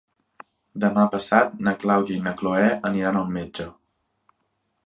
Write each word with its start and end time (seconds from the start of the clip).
Demà 0.85 1.03
passat 1.15 1.53
na 1.69 1.75
Clàudia 1.85 2.19
i 2.21 2.25
na 2.29 2.35
Cloè 2.41 2.65
aniran 2.91 3.21
al 3.21 3.33
metge. 3.39 3.71